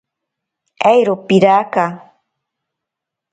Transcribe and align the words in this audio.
Eiro 0.91 1.15
piraka. 1.27 1.85